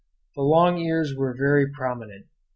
[0.35, 2.25] Their long ears were very prominent.